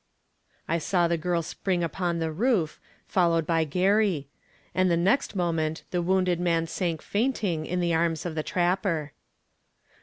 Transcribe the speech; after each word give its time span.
I 0.67 0.79
saw 0.79 1.07
the 1.07 1.15
girl 1.15 1.43
spring 1.43 1.83
upon 1.83 2.17
the 2.17 2.31
roof, 2.31 2.79
followed 3.05 3.45
by 3.45 3.65
Garey; 3.65 4.25
and 4.73 4.89
the 4.89 4.97
next 4.97 5.35
moment 5.35 5.83
the 5.91 6.01
wounded 6.01 6.39
man 6.39 6.65
sank 6.65 7.03
fainting 7.03 7.67
in 7.67 7.79
the 7.81 7.93
arms 7.93 8.25
of 8.25 8.33
the 8.33 8.41
trapper. 8.41 9.11